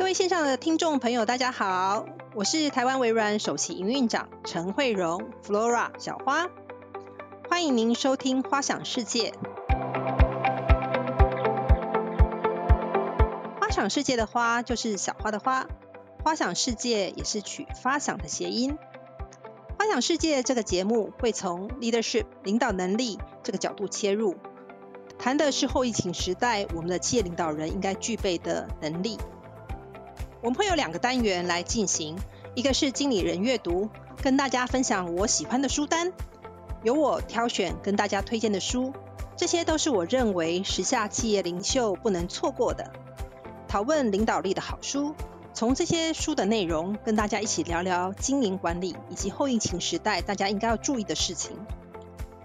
[0.00, 6.48] 各位线上的听众朋友，大家好，我是台湾微软首席营运长陈慧荣 （Flora 小花），
[7.50, 9.30] 欢迎您收听《花想世界》。
[13.60, 15.66] 花想世界的花就是小花的花，
[16.24, 18.78] 花想世界也是取发想的谐音。
[19.78, 24.34] 花想世界这个节目会从 leadership 领导能力这个角度切入，
[25.18, 29.18] 谈的是后疫情时代我们的企业领导人应该具备的能力。
[30.42, 32.16] 我们会有两个单元来进行，
[32.54, 33.90] 一个是经理人阅读，
[34.22, 36.12] 跟大家分享我喜欢的书单，
[36.82, 38.92] 由我挑选跟大家推荐的书，
[39.36, 42.90] 这些都是我认为时下企业领袖不能错过的，
[43.68, 45.14] 讨论领导力的好书。
[45.52, 51.56] 从这些书的内容，跟大家一起聊聊经营管理以及后疫情时代大家应该要注意的事情。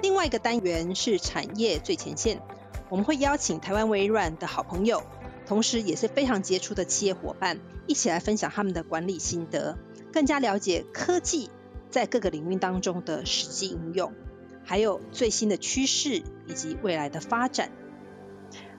[0.02, 2.42] 另外一个单元是产业最前线，
[2.90, 5.02] 我们会邀请台湾微软的好朋友。
[5.48, 9.78] 同时也是非常杰出的企业伙伴，一起来分享他们的管理心得，
[10.12, 11.50] 更加了解科技
[11.90, 14.14] 在各个领域当中的实际应用，
[14.64, 17.72] 还有最新的趋势以及未来的发展。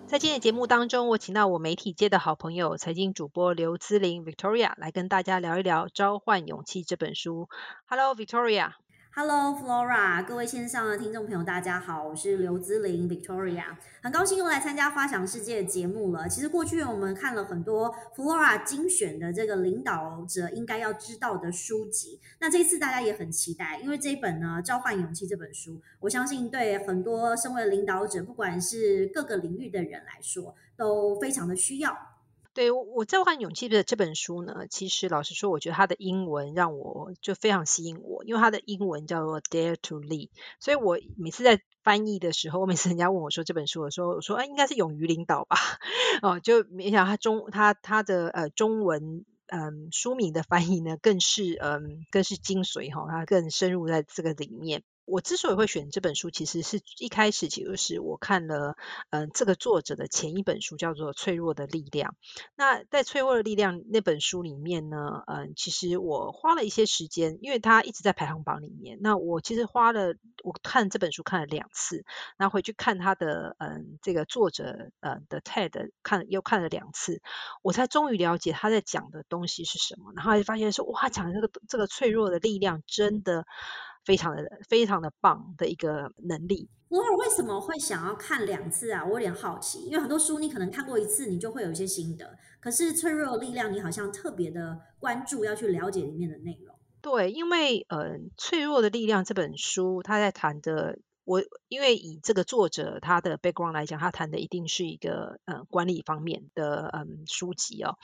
[0.07, 7.49] 在今天节目当中，我请到我媒体界的好朋友财经主播刘姿玲 Victoria 来跟大家聊一聊《召唤勇气》这本书。
[7.87, 8.86] Hello Victoria。
[9.19, 13.65] Hello Flora，各位线上的听众朋友，大家好，我是刘姿玲 Victoria，
[14.03, 16.29] 很高兴又来参加花想世界的节目了。
[16.29, 31.97] 其实过去我们看了很多 Flora 精选的这个领导者应该要知道的书籍，那这一次大家也很期待，因为这一本呢《召唤勇气》这本书，我相信对很多身为领导者，不管是各个领域的人来说，都非常的需要。
[32.57, 45.59] 对我召唤勇气的这本书呢，其实老实说，我觉得它的英文让我就非常吸引我，因为它的英文叫做 Dare to Lead，所以我每次在翻译的时候，我每次人家问我说这本书，我说我说哎，应该是勇于领导吧，
[46.23, 54.83] 哦，就没想到它中它它的呃中文嗯书名的翻译呢，更是嗯更是精髓哈，它更深入在这个里面。
[55.07, 58.77] 我之所以会选这本书，其实是一开始其实是我看了，
[59.11, 62.11] 嗯，这个作者的前一本书叫做《脆弱的力量》。
[62.57, 68.99] 那在《脆弱的力量》那本书里面呢，嗯，其实我花了一些时间，因为它一直在排行榜里面。
[69.01, 72.05] 那我其实花了，我看这本书看了两次，
[72.37, 77.23] 然后回去看他的，嗯，这个作者，呃的 TED 看又看了两次，
[77.63, 80.13] 我才终于了解他在讲的东西是什么。
[80.17, 83.47] 然后就发现说，哇，讲的这个这个脆弱的力量真的。
[84.07, 86.71] 非常的非常的棒的一个能力。
[86.89, 89.05] 我为什么会想要看两次啊？
[89.05, 92.39] 我有点好奇，因为很多书你可能看过一次，你就会有一些心得。
[92.61, 96.79] 可是《脆弱的力量》，你好像特别的关注，要去了解里面的内容。
[97.03, 107.99] 对，因为呃，《脆弱的力量》这本书，他在谈的，我因为以这个作者他的 background 来讲，他谈的一定是一个呃管理方面的嗯书籍哦。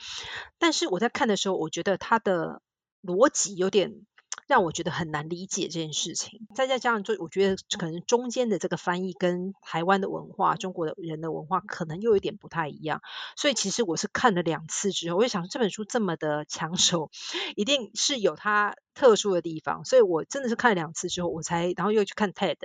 [0.57, 2.61] 但是我在看的时候，我觉得他的
[3.01, 4.05] 逻辑有点。
[4.47, 13.01] 让我觉得很难理解这件事情，再加上就我觉得可能中间的这个翻译跟台湾的文化、中国的人的文化可能又有点不太一样，
[13.35, 17.09] 所以其实我是看了两次之后，我就想这本书这么的抢手，
[17.55, 18.75] 一定是有它。
[18.93, 22.57] 特殊的地方，所以我真的是看了两次之后，我才然后又去看 TED，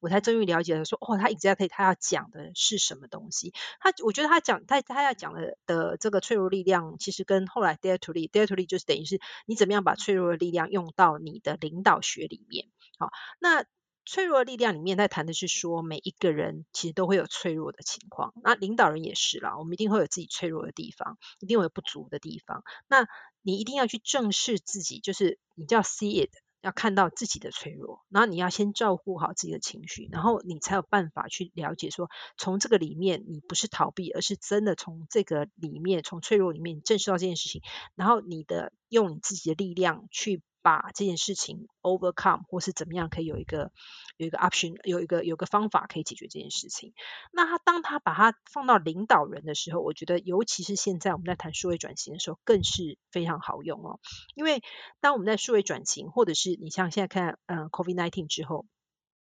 [0.00, 3.52] 我才终于了解了说，哦，他 exactly 他要讲的是什么东西。
[3.80, 12.66] 他我觉得他讲他他要讲的的这个脆弱力量，其实跟后来 Dare to Lead，Dare to Lead 就是等于是你怎么样把脆弱的力量用到你的领导学里面。
[12.98, 13.64] 好，那
[14.08, 22.62] 脆弱的力量里面在谈的是说，每一个人其实都会有脆弱的情况，那领导人也是啦，我们一定会有自己脆弱的地方，一定会有不足的地方。
[22.86, 23.08] 那
[23.46, 26.30] 你一定要去正视自己，就是你就要 see it，
[26.62, 37.62] 要看到自己的脆弱，然后你要先照顾好自己的情绪，然后你才有办法去了解说，从这个里面你不是逃避，而是真的从这个里面，从脆弱里面正视到这件事情，
[37.94, 40.42] 然后你的用你自己的力量去。
[40.66, 43.70] 把这件事情 overcome 或是怎么样可以有一个
[44.16, 46.92] 有一个 option 有一个有个方法可以解决这件事情。
[47.32, 54.00] 那他当他把它放到领导人的时候，我觉得尤其是现在我们在谈数位转型的时候，更是非常好用哦。
[54.34, 54.60] 因为
[55.00, 58.66] 当我们在数位转型，或者是你像现在看嗯 COVID nineteen 之后。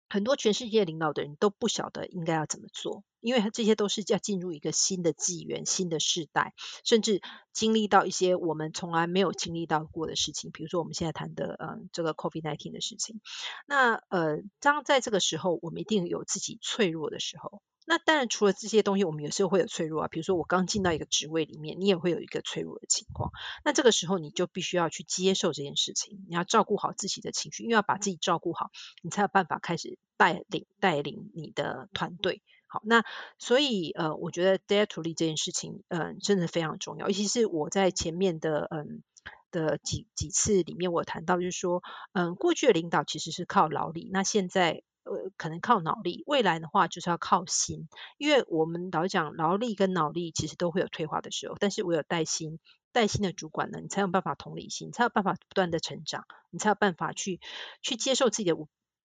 [0.09, 7.21] 很多全世界领导的人都不晓得应该要怎么做，因为这些都是要进入一个新的纪元、新的世代，甚至
[7.51, 13.19] 经历到一些我们从来没有经历到过的事情，比如说我们现在谈的嗯这个 COVID-19 的事情。
[13.65, 17.62] 那呃，当在这个时候，我们一定有自己脆弱的时候。
[17.89, 20.07] 那当然，除了这些东西，我们有时候会有脆弱啊。
[20.10, 23.31] 比如说，我刚进到一个职位里面，你也会有一个脆弱的情况。
[23.63, 32.42] 那这个时候，你就必须要去接受这件事情，你要照顾好自己的情绪，因为要把自己照顾好，你才有办法开始带领带领你的团队。
[32.68, 33.06] 好，那
[33.39, 37.07] 所以呃，我觉得 dare to lead 这件事情，嗯，真的非常重要。
[37.07, 39.01] 尤其是我在前面的嗯
[39.50, 41.81] 的几几次里面，我谈到就是说，
[42.12, 47.88] 嗯，过去的领导其实是靠劳力，那现在呃可能靠脑力，未来的话就是要靠心。
[48.18, 52.59] 因为我们老讲劳力跟脑力其实都会有退化的时候，但是我有带心，
[52.92, 57.39] 带心的主管呢，你才有办法同理心，才有办法不断的成长，你才有办法去
[57.81, 58.56] 去接受自己的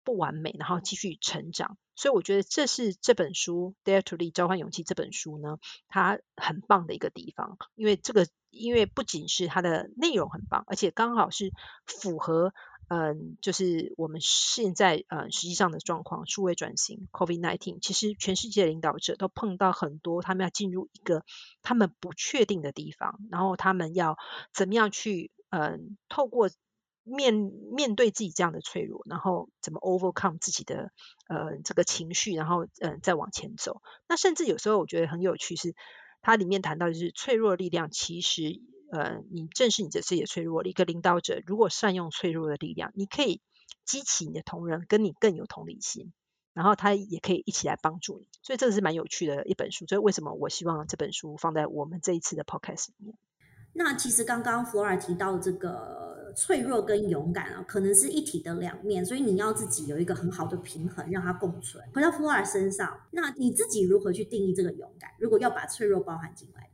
[0.04, 1.78] 不完美，然后继续成长。
[1.96, 7.58] 所以我觉得这是这本书《Dare to Lead》召唤勇气这本书呢，它很棒的一个地方。
[7.76, 11.52] 因为这个，因为不仅是它的内容很棒，而且刚好是
[11.86, 12.56] 符合，
[12.94, 21.24] 嗯，就是我们现在呃实际上的状况，数位转型，COVID-19，其实全世界领导者都碰到很多，他们要进入一个
[21.62, 24.18] 他们不确定的地方，然后他们要
[24.54, 26.50] 怎么样去，嗯，透过。
[27.04, 30.92] 面面对自己这样的脆弱，然后怎么 overcome 自己的
[31.28, 33.82] 呃这个情绪，然后嗯再往前走。
[34.08, 35.74] 那甚至有时候我觉得很有趣，是
[36.22, 38.62] 它里面谈到就是脆弱力量，其实
[38.92, 40.64] 呃你正是你的自己的脆弱。
[40.66, 43.42] 一个领导者如果善用脆弱的力量，你可以
[43.86, 46.14] 激起你的同仁跟你更有同理心，
[46.54, 48.28] 然后他也可以一起来帮助你。
[48.44, 49.88] 所以这个是蛮有趣的一本书。
[49.88, 53.18] 所以为什么我希望这本书放在我们这一次的 podcast 里面？
[53.74, 61.82] 那其实刚刚 Flora 提到这个脆弱跟勇敢啊，可能是一体的两面，所以你要自己有一个很好的平衡，让它共存。
[61.94, 65.12] 回到 Flora 身上，那你自己如何去定义这个勇敢？
[65.18, 66.70] 如果要把脆弱包含进来，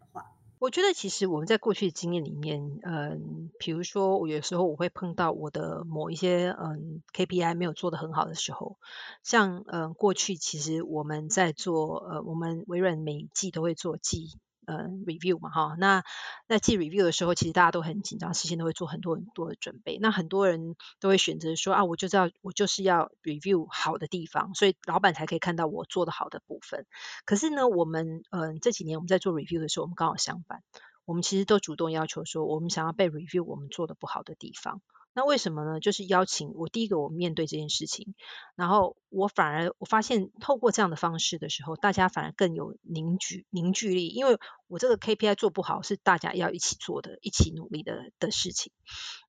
[0.60, 8.78] 我觉得其实我们在过去的经验里面，嗯，比如说我有时候我会碰到我的某一些嗯 KPI 没有做得很好的时候，
[9.24, 14.32] 像嗯过去其实我们在做呃我们微软每一季都会做季。
[14.68, 16.04] 呃，review 嘛，哈，那
[16.46, 19.98] 那记 review 的时候，其实大家都很紧张，事先都会做很多很多的准备。
[20.02, 26.86] 那很多人都会选择说啊，我就知道我就是要 review 好的地方，所以老板才可以看到我做的好的部分。
[27.24, 30.62] 可是呢，我们嗯这几年我们在做 review 的时候，我们刚好相反，
[31.06, 34.82] 我们其实都主动要求说，我们想要被 review 我们做的不好的地方。
[35.18, 35.80] 那为什么呢？
[35.80, 38.14] 就是邀请我第一个，我面对这件事情，
[38.56, 44.38] 然后我反而我发现透过这样的方式的时候，大家反而更有凝聚凝聚力，因为
[44.68, 48.72] 我这个 KPI 做不好是大家要一起做的，一起努力的的事情，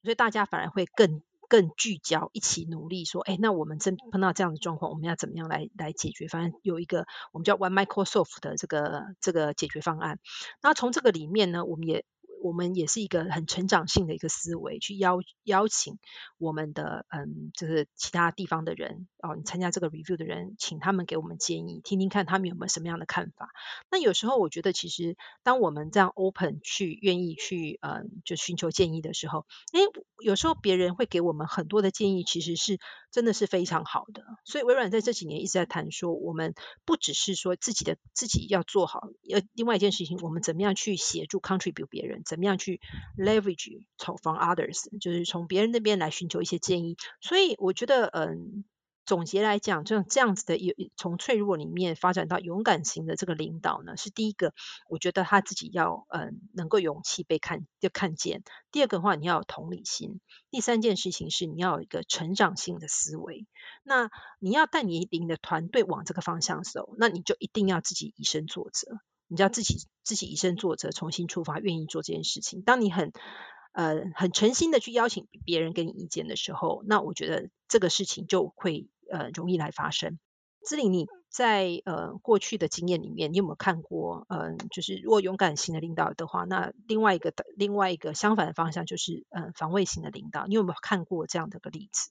[0.02, 6.29] 所以大家反而会更更聚焦，一起努力，说，哎，那我们真碰到这样的状况，我们要怎么样来来解决？
[6.29, 10.20] 反正有一个我们叫 One Microsoft 的这个这个解决方案。
[10.61, 12.05] 那从这个里面呢，我们也。
[12.43, 15.99] 我们也是一个很成长性的一个思维，去邀邀请
[16.38, 23.50] 我们的嗯，就是其他地方的人哦，你参加这个 review 的人，请他们给我们建议，听听看他们有没有什么样的看法。
[23.90, 29.81] 那有时候我觉得，其实当我们这样 open 去愿意去嗯，就寻求建议的时候，诶，
[30.25, 32.79] 有时候别人会给我们很多的建议，其实是
[33.11, 34.25] 真的是非常好的。
[34.45, 42.23] 所以微软在这几年一直在谈说，我们不只是说自己的自己要做好，呃，另外一件事情，我们怎么样去协助 contribute 别人。
[42.25, 42.81] 怎么样去
[43.17, 46.97] leverage 从 from others，就是从别人那边来寻求一些建议。
[47.21, 48.65] 所以我觉得，嗯，
[49.09, 54.53] 总结来讲，这样这样子的有从脆弱里面发展到勇敢型的这个领导呢，是第一个，
[54.91, 58.43] 我觉得他自己要嗯能够勇气被看就看见。
[58.71, 60.21] 第二个的话，你要有同理心。
[60.51, 63.47] 第三件事情是你要有一个成长性的思维。
[63.83, 64.11] 那
[64.41, 68.99] 你要带你领的团队往这个方向走，那你就一定要自己以身作则。
[69.27, 72.61] 你要自己自己以身作则，重新出发，愿意做这件事情。
[72.61, 73.11] 当你很
[73.73, 80.19] 呃很诚心的去邀请别人给你意见的时候，那我觉得这个事情就会呃容易来发生。
[80.65, 84.27] 志玲，你在呃过去的经验里面，你有没有看过？
[84.29, 92.11] 嗯，就是如果勇敢型的领导的话，那另外一个的另外一个相反的方向就是嗯防卫型的领导，你有没有看过这样的个例子？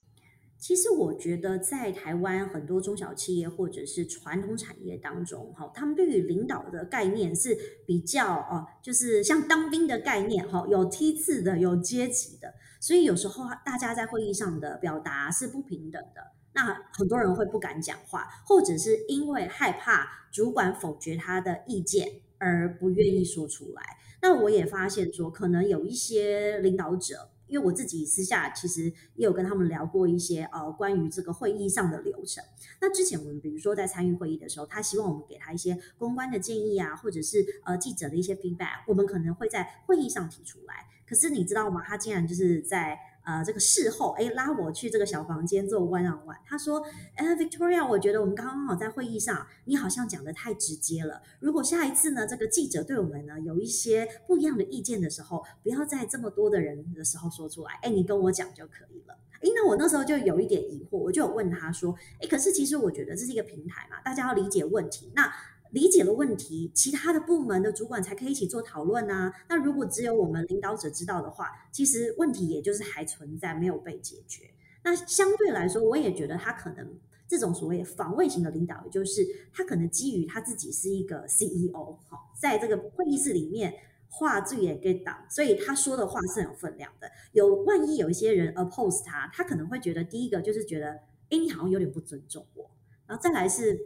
[0.60, 23.82] 其实我觉得，在台湾很多中小企业或者是传统产业当中，哈，他们对于领导的概念是比较哦，就是像当兵的概念，哈，有梯次的，有阶级的，所以有时候大家在会议上的表达是不平等的，那很多人会不敢讲话，或者是因为害怕主管否决他的意见而不愿意说出来。
[24.20, 27.30] 那我也发现说，可能有一些领导者。
[27.46, 32.44] 因为我自己私下其实也有跟他们聊过一些呃关于这个会议上的流程。
[32.78, 40.86] 那之前我们比如说在参与会议的时候，他希望我们给他一些公关的建议啊，或者是呃记者的一些 feedback，我们可能会在会议上提出来。
[41.08, 41.82] 可是你知道吗？
[41.86, 42.98] 他竟然就是在。
[43.28, 46.38] 呃，这个事后，哎，拉我去这个小房间做 one on one。
[46.46, 46.82] 他说
[47.14, 51.20] ：“哎，Victoria，我觉得我们刚刚好在会议上，你好像讲的太直接了。
[51.38, 57.72] 如果下一次呢，这个记者对我们呢有一些不一样的意见的时候，不要在这么多的人的时候说出来。
[57.82, 59.14] 哎，你跟我讲就可以了。
[59.42, 65.30] 诶，那我那时候就有一点疑惑，我就有问他说，诶，可是其实我觉得这是一个平台嘛，大家要理解问题，那
[65.70, 69.32] 理解了问题，其他的部门的主管才可以一起做讨论啊。
[69.48, 74.50] 那如果只有我们领导者知道的话，其实问题也就是还存在，没有被解决。
[74.84, 83.74] 那相对来说，我也觉得他可能这种所谓防卫型的领导，也就是他可能基于他自己是一个 CEO，哈，在这个会议室里面。
[84.10, 87.06] 话最也给挡，所以他说的话是很有分量的。
[87.32, 90.92] 有万一有一些人 oppose 他，他可能会觉得第一个就是觉得，
[91.28, 92.70] 哎，你好像有点不尊重我，
[93.06, 93.78] 然后再来是，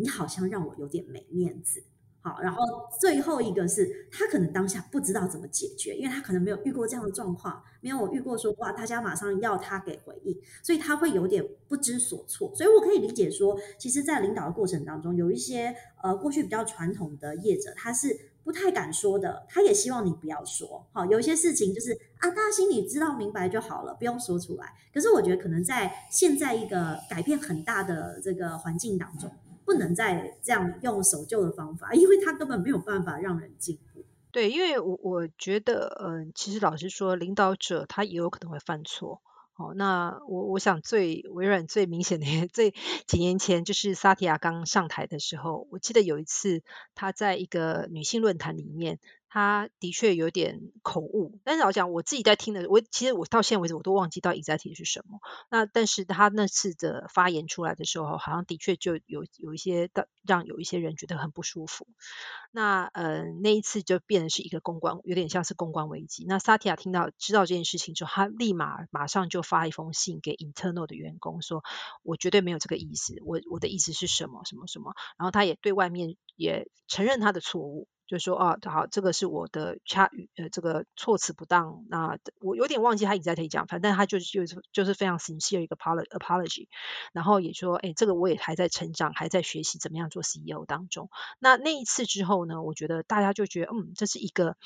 [0.00, 1.84] 你好像让我有点没面子。
[2.22, 2.62] 好，然后
[3.00, 12.52] 最后一个是他可能当下不知道怎么解决，因为他可能没有遇过这样的状况，没有遇过说哇，大家马上要他给回应，所以他会有点不知所措。
[12.54, 18.30] 所以我可以理解说，其实，在领导的过程当中，有一些呃过去比较传统的业者，他是。
[18.42, 20.84] 不太敢说的，他也希望你不要说。
[20.92, 24.72] 好，有一些事情就是啊，大家心里知道明白就好了，不用说出来。
[24.94, 29.30] 可是我觉得可能在现在一个改变很大的这个环境当中，
[29.70, 34.04] 不能再这样用守旧的方法，因为他根本没有办法让人进步。
[34.32, 39.22] 对，因为我我觉得，嗯，其实老实说，领导者他也有可能会犯错。
[39.54, 42.74] 哦，那我我想最微软最明显的，最
[43.06, 46.64] 几年前就是萨提亚刚上台的时候，我记得有一次
[46.96, 48.98] 他在一个女性论坛里面。
[49.32, 55.20] 他的确有点口误，但是老讲我自己在听的，我其实我到现在为止我都忘记到 exactly 是什么。
[55.48, 61.86] 那但是他那次的发言出来的时候，好像的确就有有一些的让有一些人觉得很不舒服。
[62.50, 66.24] 那呃那一次就变成是一个公关，有点像是公关危机。
[66.26, 71.62] 那萨提亚听到知道这件事情之后，他立马马上就发一封信给 internal 的员工说，
[72.02, 74.92] 我绝对没有这个意思，我我的意思是什么什么什么。
[75.16, 77.86] 然后他也对外面也承认他的错误。
[78.10, 81.84] 就说啊，好，这个是我的差语，呃，这个措辞不当。
[81.88, 86.66] 那我有点忘记他一直在提讲，反正他就就是就是非常 sincere 一个 apology，
[87.12, 91.08] 然后也说，哎，这个我也还在成长，还在学习怎么样做 CEO 当中。
[91.38, 94.56] 那那一次之后呢，我觉得大家就觉得，嗯，这是一个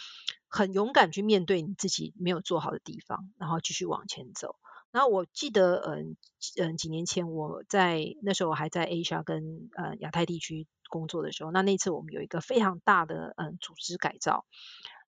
[0.49, 4.57] 很勇敢去面对你自己没有做好的地方，然后继续往前走。
[4.91, 6.17] 然后我记得，嗯
[6.59, 10.67] 嗯，几年前我在那时候我还在 Asia 跟呃亚太地区。
[10.95, 14.45] 工作的时候，那那次我们有一个非常大的嗯组织改造。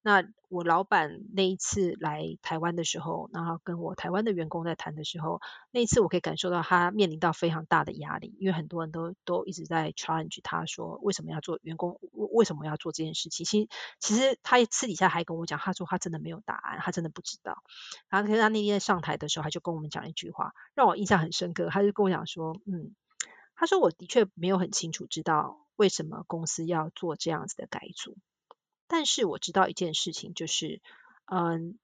[0.02, 5.40] 那我老板那一次来台湾的时候，然后跟我台湾的员工在谈的时候，
[5.73, 13.45] 那一次我可以感受到他面临到非常大的压力，因为很多人都都一直在 challenge 他说为什么要做员工为什么要做这件事情。
[13.45, 17.64] 其实其实他私底下还跟我讲，他说他真的没有答案，他真的不知道。
[18.09, 21.69] 然后可是他那天上台的时候，他就跟我们讲一句话，让我印象很深刻。
[21.69, 22.95] 他就跟我讲说，嗯，
[23.57, 25.65] 他说我的确没有很清楚知道。
[25.76, 28.16] 为什么公司要做这样子的改组？
[28.88, 30.80] 但是我知道一件事情，就是，
[31.26, 31.78] 嗯，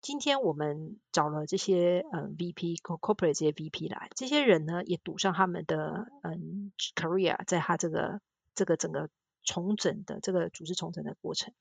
[0.00, 8.20] 今天我们找了这些嗯 VP、corporate 这些 VP 来，这些人呢也赌上他们的嗯 career，在他这个
[8.54, 9.08] 这个整个
[9.44, 11.54] 重整的这个组织重整的过程。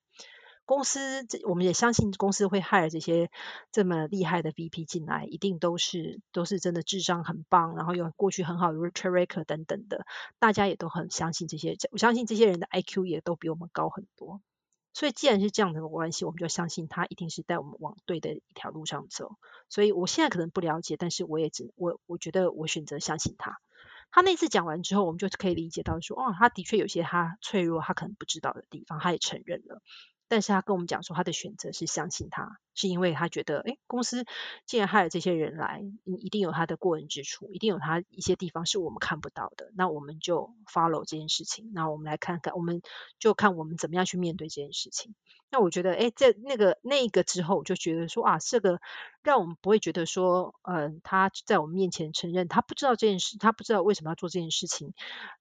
[0.71, 3.29] 公司，这我们也相信公司会害了这些
[3.73, 10.05] 这么厉害的 VP 进来，一定都是都是真的智商很棒，然后有过去很好的 record 等等的，
[10.39, 14.39] 大家也都很相信这些，我相信这些人的 IQ 也都比我们高很多。
[14.93, 19.35] 所以既然是这样的关系，我们就相信他一定是带我们往对的一条路上走。
[19.67, 23.59] 所以我现在可能不了解，但是我也只我我觉得我选择相信他。
[24.09, 29.81] 他那次讲完之后，我们就可以理解到说，哦，他的确有些他脆弱，他可能不知道的地方，他也承认了。
[30.31, 34.23] 但是他跟我们讲说，他的选择是相信他，是因为他觉得，哎，公司
[34.65, 42.81] 既然害了这些人来，一定有他的过人之处，一定有他一些地方是我们看不到的，那我们就 follow 这件事情，那我们来看看，我们
[43.19, 45.15] 就看我们怎么样去面对这件事情。
[45.49, 48.79] 那我觉得，哎，在那个那一个之后，我就觉得说，啊，这个
[49.23, 54.93] 让我们不会觉得说，嗯，他在我们面前承认他不知道这件事，他不知道为什么要做这件事情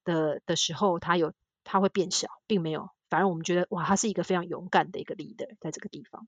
[0.02, 1.32] 的的时候，他有
[1.62, 2.90] 他会变小，并没有。
[3.10, 6.26] 反正我们觉得，哇，他是一个非常勇敢的一个 leader，在这个地方。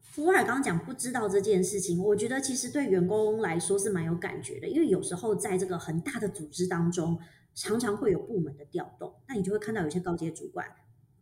[0.00, 7.18] 福尔刚刚讲不知道这件事情，我觉得其实对员工来说是蛮有感觉的，因为有时候在这个很大的组织当中，
[7.54, 10.66] 常常会有部门的调动，那你就会看到有些高阶主管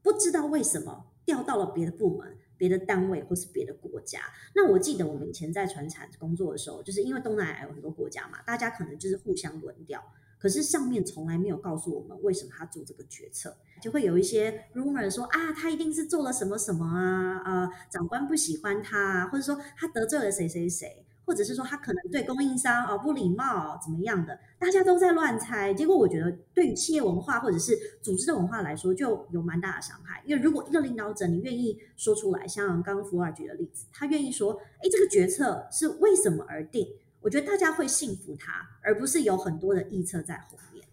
[0.03, 4.21] 不知道为什么调到了别的部门、别的单位或是别的国家。
[4.55, 10.03] 那我记得我们以前在船产工作的时候，就是因为东南亚有很多国家嘛，大家可能就是互相轮调。
[10.39, 25.75] 可是上面从来没有告诉我们为什么他做这个决策，就会有一些 rumor 说啊，他一定是做了什么什么啊，呃，长官不喜欢他，或者说他得罪了谁谁谁，或者是说他可能对供应商啊不礼貌怎么样的，大家都在乱猜。
[25.75, 30.23] 结果我觉得对于企业文化或者是组织的文化来说，就有蛮大的伤害。
[30.25, 36.87] 因为如果一个领导者你愿意说出来，像刚刚福尔举的例子，他愿意说，哎，这个决策是为什么而定？
[37.21, 40.85] 我觉得大家会信服他，而不是有很多的臆测在后面。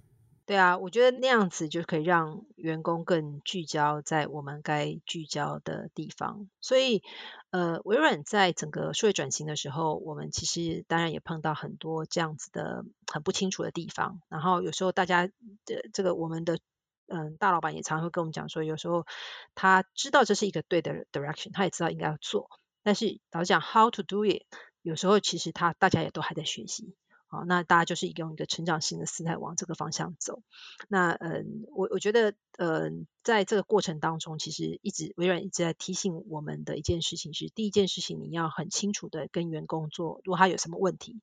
[0.48, 6.48] 对啊，我觉得那样子就可以让员工更聚焦在我们该聚焦的地方。
[6.62, 7.02] 所以，
[7.50, 14.22] 呃，微软在整个数位转型的时候，我们其实当然也碰到很多这样子的很不清楚的地方。
[14.30, 16.60] 然后有时候大家的这个我们的
[17.08, 19.08] 嗯大老板也常会跟我们讲说，有时候
[19.56, 22.52] 他知道这是一个对的 direction，他也知道应该要做，
[22.84, 24.44] 但是老实讲 how to do it，
[24.86, 26.94] 有时候其实他大家也都还在学习。
[27.28, 30.44] 好，那大家就是用一个成长性的姿态往这个方向走。
[30.88, 41.20] 那嗯，我我觉得嗯，在这个过程当中，其实一直微软一直在提醒我们的一件事情是：第一件事情，你要很清楚的跟员工做，如果他有什么问题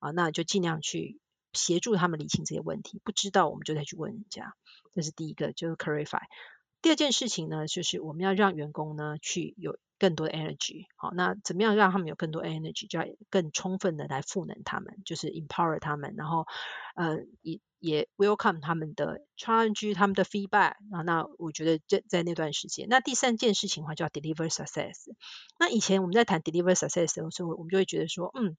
[0.00, 1.20] 啊，那就尽量去
[1.52, 3.00] 协助他们理清这些问题。
[3.04, 4.52] 不知道我们就再去问人家，
[4.96, 6.22] 这是第一个，就是 clarify。
[6.82, 9.78] 第二件事情呢，就是我们要让员工呢去有。
[9.98, 16.46] 更多的 energy，好，那怎么样让他们有更多 energy，就要更充分的来赋能他们，就是 empower 他们，然后
[16.94, 24.94] 呃也也 welcome 他们的 challenge，他们的 feedback，啊，那我觉得这在那段时间，那第三件事情的话就要 deliver success。
[25.58, 28.56] 那以前我们在谈 deliver success 的时候，我们就会觉得说，嗯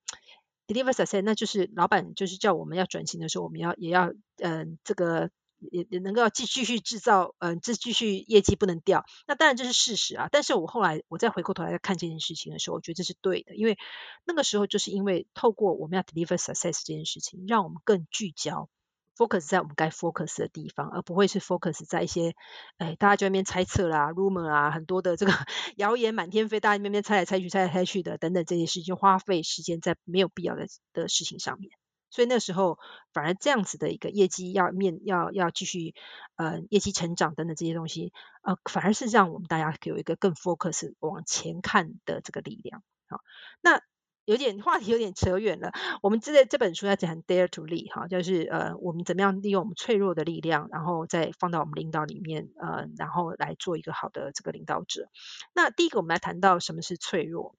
[0.68, 5.30] ，deliver success，那就是老板就是叫我们要转型的时候，我们要也要嗯这个。
[5.60, 10.30] 也也能够继继续制造，嗯，这继续业绩不能掉，那当然这是事实啊。
[10.32, 13.78] 但是我后来我再回过头来看这件事情的时候，我觉得这是对的，因为
[14.26, 18.70] 那个时候就是因为透过我们要 deliver success 这件事情，让我们更聚焦
[19.16, 22.36] ，focus 在我们该 focus 的地方，而不会是 focus 在一些，
[22.78, 25.32] 哎，大家在那边猜测啦，rumor 啊，很多的这个
[25.78, 31.72] 谣言满天飞，大家那边猜来猜去，猜来猜去的等等这些事情，就花费时间在没有必要的的事情上面。
[32.10, 32.80] 所以那时候
[33.14, 35.94] 反而这样子的一个业绩要面要要继续
[36.36, 43.22] 呃业绩成长等等这些东西呃反而是让我们大家有一个更 focus 往前看的这个力量好
[43.62, 43.82] 那
[44.26, 45.72] 有点话题有点扯远了
[46.02, 55.10] 我们这这本书要讲 dare to lead 哈就是呃我们怎么样利用我们脆弱的力量然后再放到我们领导里面呃然后来做一个好的这个领导者
[55.54, 57.56] 那第一个我们来谈到什么是脆弱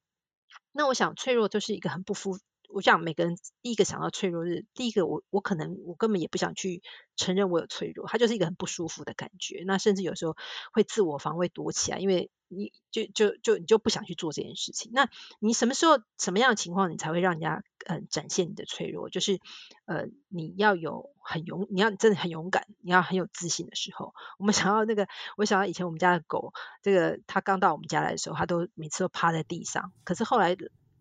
[0.72, 2.38] 那我想脆弱就是一个很不服。
[2.68, 6.83] 我想每个人第一个想到脆弱是第一个，我我可能我根本也不想去
[7.16, 9.64] 承认我有脆弱，它就是一个很不舒服的感觉。
[9.66, 10.37] 那甚至有时候
[10.72, 14.90] 会自我防卫躲起来，因为你就就就你就不想去做这件事情。
[14.94, 15.09] 那
[15.40, 19.09] 你什么时候什么样的情况，你才会让人家嗯展现你的脆弱？
[19.09, 19.40] 就是
[19.87, 24.12] 呃你要有很勇，你要真的很勇敢，你要很有自信的时候。
[24.38, 26.52] 我们 想要那个，我想到以前我们家的狗，
[26.83, 30.54] 这个它刚到我们家来的时候，它都每次都趴在地上，可是后来。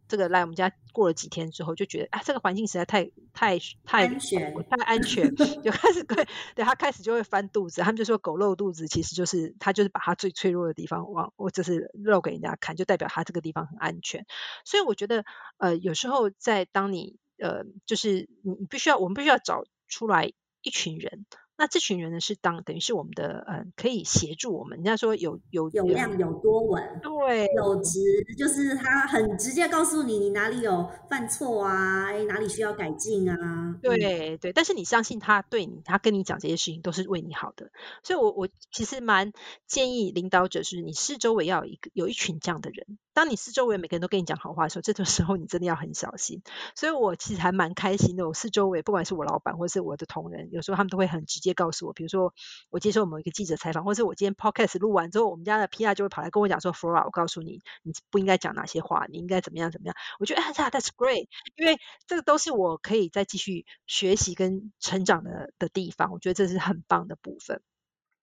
[0.07, 7.81] 这个来我们家过了几天之后，就觉得啊，这个环境实在太太太安全，太安全， 就开始对对他开始就会翻肚子。
[7.81, 14.25] 他们就说狗露肚子，其实就是它就是把它最脆弱的地方往我就是露给人家看，就代表它这个地方很安全。
[14.65, 15.25] 所以我觉得
[15.57, 21.25] 呃，有时候在当你呃，就是你你必须要我们必须要找出来一群人。
[21.57, 24.77] 那这群人呢，是当等于是我们的，嗯，可以协助我们。
[24.77, 27.99] 人家说有有有量有多稳，对，有值
[28.37, 33.75] 就是他很直接告诉你你哪里有犯错啊，哎，哪里需要改进啊。
[33.81, 37.71] 对对，但是你相信他对你，他跟你讲这些事情都是为你好的。
[38.03, 39.33] 所以我我其实蛮
[39.65, 42.85] 建议领导者是，你四周围要有一个有一群这样的人。
[43.15, 46.43] 当你四周围每个人都跟你讲好话的时候，这种时候你真的要很小心。
[46.75, 48.27] 所以我其实还蛮开心的。
[48.27, 51.46] 我四周围不管是我老板或是我的同仁，有时候他们都会很直接。
[51.47, 52.33] 接告诉我，比如说
[52.69, 59.95] 我接受某一个记者采访，或者我今天 podcast 录完之后，我们家的 PR 就会跑来跟我讲说，Flora，我告诉你，你不应该讲哪些话，你应该怎么样怎么样。
[60.19, 67.61] 我觉得哎呀，That's great，因为这个都是我可以再继续学习跟成长的的地方，我觉得这是很棒的部分。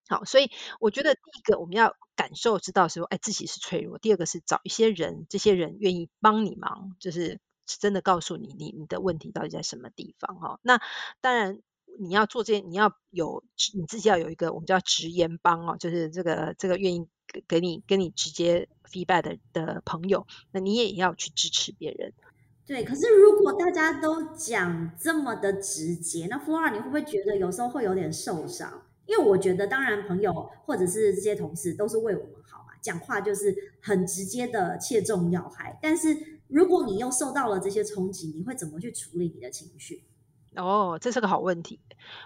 [0.08, 10.58] 好，所以我觉得第一个我们要感受知道说，哎，自己是脆弱；第二个是找一些人，这些人愿意帮你忙，就是真的告诉你你你的问题到底在什么地方哈。
[10.62, 10.80] 那
[11.20, 11.60] 当然。
[11.98, 13.42] 你要做这，你要有
[13.74, 17.06] 你自己要有一个我们叫直言帮哦，就是这个这个愿意
[17.46, 22.12] 给你跟你直接 feedback 的的朋友，那你也要去支持别人。
[22.66, 28.82] 对，可是如果大家都讲这么的直接，那 Flora 你会不会觉得有时候会有点受伤？
[29.06, 35.78] 因为我觉得，当然朋友或者是这些同事都是为我们好嘛，讲话就是很直接的切中要害。
[35.82, 40.04] 但是如果你又受到了这些冲击，你会怎么去处理你的情绪？
[40.56, 41.80] 哦，这是个好问题。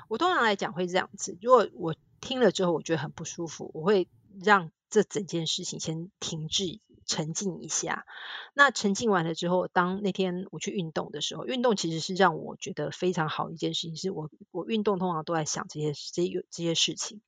[0.08, 4.08] 我通常来讲会这样子，如果我听了之后我觉得很不舒服，我会
[4.42, 8.06] 让这整件事情先停滞、沉静一下。
[8.54, 13.96] 那沉静完了之后，当那天我去运动的时候，运动其实是让我觉得非常好一件事情。
[13.96, 17.20] 是我我运动通常都在想这些这些这些事情，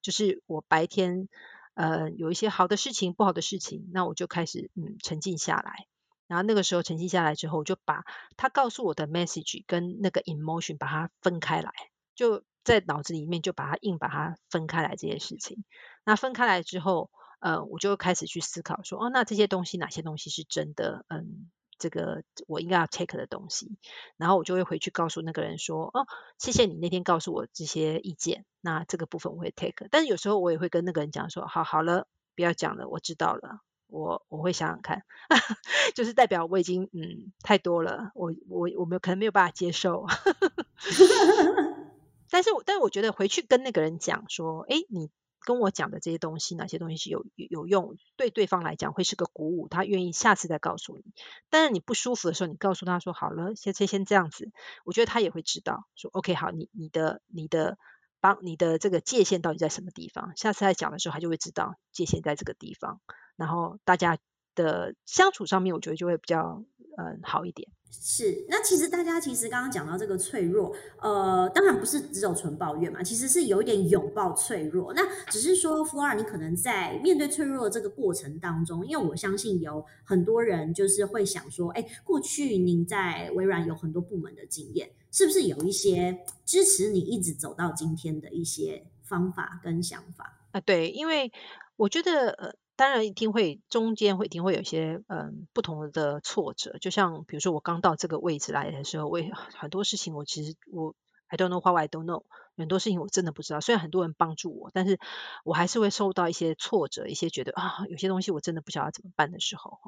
[0.00, 1.28] 就是我白天
[1.74, 5.86] 呃有一些好的事情、不好的事情，那我就开始嗯沉静下来。
[6.28, 8.04] 然后那个时候沉浸下来之后，我就把
[8.36, 11.72] 他告诉我的 message 跟那个 emotion 把它分开来，
[12.14, 15.64] 就在脑子里面就把它硬把它分开来这件事情。
[16.04, 17.10] 那分开来之后，
[17.40, 21.06] 呃，我就开始去思考说，哦，那这些东西哪些东西是真的？
[21.08, 23.78] 嗯，这个我应该要 take 的东西。
[24.16, 26.06] 然后我就会回去告诉那个人说，哦，
[26.38, 29.88] 谢谢你那天告诉我这些意见，那这个部分我会 take。
[29.90, 33.60] 但是有时候我也会跟那个人讲说，好，好了，不要讲了，我知道了。
[33.88, 35.02] 我我会想想看，
[35.94, 40.06] 就是代表我已经嗯太多了，我我我们可能没有办法接受，
[42.30, 51.04] 但是但是我觉得回去跟那个人讲说，哎，你跟我讲的这些东西，哪些东西是有有用，对对方来讲会是个鼓舞，他愿意下次再告诉你。
[51.50, 54.50] 但是你不舒服的时候，你告诉他说好了，先先先这样子，
[54.84, 57.78] 我觉得他也会知道说，OK，好，你你的你的。
[58.20, 60.36] 帮你的这个界限到底在什么地方？
[60.36, 63.00] 下次再讲的时候，他就会知道界限在这个地方。
[63.38, 64.18] 然后大家
[64.54, 66.62] 的相处上面，我觉得就会比较
[66.98, 67.66] 嗯好一点。
[67.90, 74.92] 是，那其实大家其实刚刚讲到这个脆弱，呃，当然不是只有纯抱怨嘛，其实是有一点拥抱脆弱。
[74.92, 90.60] 那只是说，Flora，你可能在面对脆弱的这个过程当中，因为我相信有很多人就是会想说，哎，过去您在微软有很多部门的经验，是不是有一些支持你一直走到今天的一些方法跟想法啊？
[90.60, 91.32] 对，因为
[91.76, 92.52] 我觉得呃。
[92.78, 99.18] 当然一定会中间会一定会有一些嗯不同的挫折，就像比如说我刚到这个位置来的时候，我
[99.56, 100.94] 很多事情我其实我
[101.26, 102.22] I don't know why I don't know，
[102.56, 103.60] 很多事情我真的不知道。
[103.60, 105.00] 虽然很多人帮助我，但是
[105.42, 109.80] 我还是会受到一些挫折，一些觉得啊有些东西我真的不晓得怎么办的时候。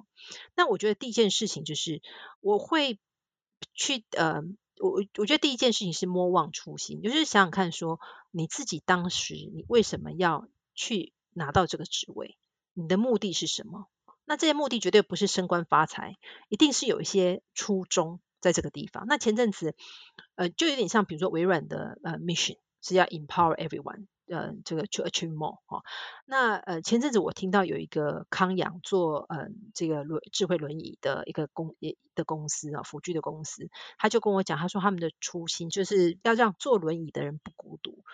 [0.56, 2.02] 那我觉得第一件事情就是
[2.40, 2.98] 我会
[3.72, 4.42] 去呃
[4.80, 8.00] 我我觉得第一件事情是莫忘初心，就是想想看说
[8.32, 12.36] 你自己当时你为什么要去拿到这个职位。
[12.74, 13.86] 你的目的是什么？
[14.24, 16.16] 那这些目的绝对不是升官发财，
[16.48, 19.06] 一定是有一些初衷在这个地方。
[19.08, 19.74] 那前阵子，
[20.36, 25.82] 呃，就有点像，比如说微软的呃 mission 是要 empower everyone，呃，这个 to achieve more 哈。
[26.26, 31.74] 那呃前阵子我听到有一个康阳做嗯这个轮智慧轮椅的一个公
[32.14, 38.04] 的公司啊辅具的公司，他就跟我讲，他说他们的初心就是要让坐轮椅的人不孤独。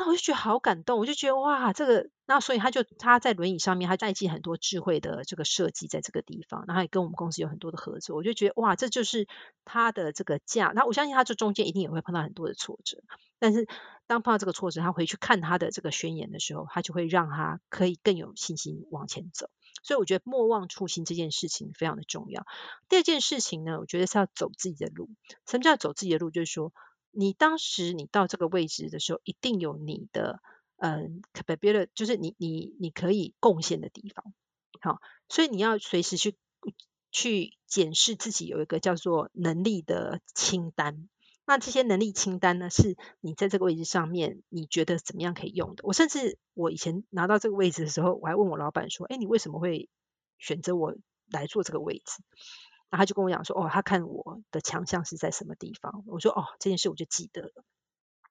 [0.00, 9.26] 那我就觉得好感动，我就觉得哇，这个那所以他就他在轮椅上面，他带进很多智慧的这个设计在这个地方，然后也跟我们公司有很多的合作，我就觉得哇，这就是
[9.64, 10.70] 他的这个价。
[10.72, 13.02] 那我相信他这中间一定也会碰到很多的挫折，
[13.40, 13.66] 但是
[14.06, 19.50] 当碰到这个挫折，他回去看他的这个宣言的时候，他就会让他可以更有信心往前走。
[19.82, 22.46] 所以我觉得莫忘初心这件事情非常的重要。
[22.88, 25.08] 第二件事情呢，我觉得是要走自己的路。
[25.44, 26.30] 什么叫走自己的路？
[26.30, 26.72] 就是说。
[27.18, 30.40] 你当时你到这个位置的时候，一定有你的
[30.76, 34.32] 嗯把别的就是你你你可以贡献的地方，
[34.80, 36.36] 好，所以你要随时去
[37.10, 41.08] 去检视自己有一个叫做能力的清单。
[41.44, 45.82] 那这些能力清单呢，是你在这个位置上面你觉得怎么样可以用的？
[45.82, 49.88] 我甚至我以前拿到这个位置的时候，我还问我老板说：“哎，你为什么会
[50.38, 50.94] 选择我
[51.32, 52.22] 来做这个位置？”
[52.90, 56.04] 然后他就跟我讲说，哦，他看我的强项是在什么地方。
[56.06, 57.64] 我说，哦，这件事我就记得了。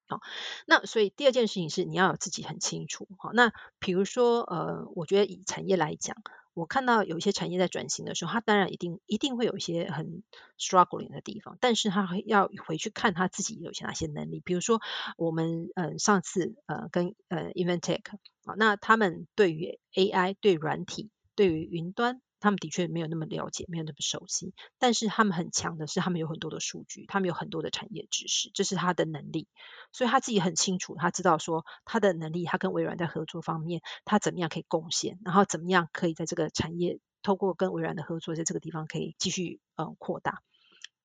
[0.08, 0.20] 好，
[0.66, 3.06] 那所以第二件事情是你要有自己很清楚。
[3.18, 6.16] 好，那比如说，呃，我觉得以产业来讲，
[6.54, 10.22] 我看到有一些产业在转型的时候，他当然一定一定会有一些很
[10.58, 14.40] struggling 的地方，但是他要回去看他自己有些哪些能力。
[14.42, 14.80] 比如说，
[15.18, 18.00] 我们嗯上次呃跟呃 Inventec
[18.44, 22.22] 啊，那他们对于 AI 对软体对于云端。
[22.40, 29.48] 他们的确没有那么了解，没有那么熟悉，但是他们很强的是，他们有很多的数据，他们有很多的产业知识，这是他的能力。
[29.92, 40.42] 所以他自己很清楚，他知道说他的能力，他跟微软在合作方面，他怎么样可以贡献，然后怎么样可以在这个产业透过跟微软的合作，在这个地方可以继续嗯扩大。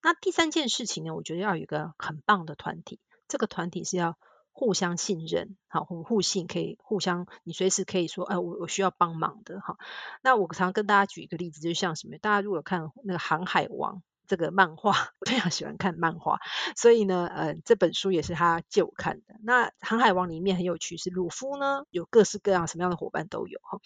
[0.02, 4.18] 那第三件事情呢，我觉得要有一个很棒的团体，这个团体是要。
[4.56, 9.78] 互相信任，好互互信，可以互相，你随时可以说，哎，我我需要帮忙的，哈。
[10.22, 12.18] 那我常跟大家举一个例子，就像什么？
[12.20, 14.94] 大家如果看那个《航海王》这个漫画，
[15.26, 16.40] 非常喜欢看漫画，
[16.78, 19.36] 所以呢，呃，这本书也是他借我看的。
[19.44, 23.80] 那《航海王》里面很有趣，是鲁夫呢，有各式各样什么样的伙伴都有，哈。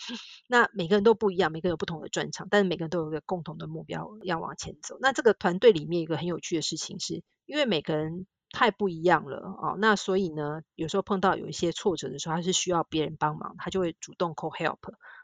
[0.50, 4.98] 那每个人都不一样，每个人有不同的专长，但是每个人都有一个共同的目标要往前走。
[5.00, 8.28] 那这个团队里面一个很有趣的事情是，因为每个人。
[8.52, 14.80] 太不一样了哦，那所以呢，有时候碰到有一些挫折的时候，他是需要别人帮忙，他就会主动 call help，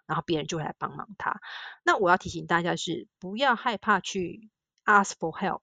[0.05, 1.39] 然后别人就会来帮忙他。
[1.83, 4.49] 那我要提醒大家是，不要害怕去
[4.86, 5.62] ask for help，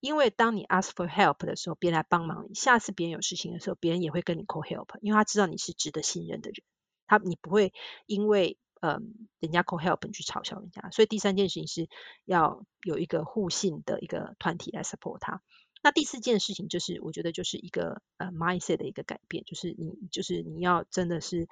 [0.00, 6.62] 因为当你 ask for help 的时候，别人来帮忙你，下次别人有事情的时候，别人也会跟你 call help，因为他知道你是值得信任的人，
[7.06, 7.72] 他你不会
[8.06, 10.88] 因为嗯人家 call help 你去嘲笑人家。
[10.90, 11.88] 所以第三件事情是
[12.24, 15.42] 要有一个互信的一个团体来 support 他。
[15.84, 21.46] 那第四件事情就是，我觉得就是一个呃 mindset 的一个改变，就是你就是你要真的是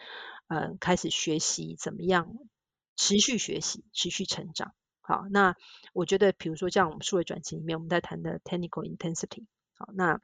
[0.49, 2.39] 呃开始学习怎么样
[2.97, 4.73] 持续学习、持续成长。
[5.03, 5.55] 好，那
[5.93, 10.19] 我觉得比如说像我们数位转型里面我们在谈的 technical intensity，好，那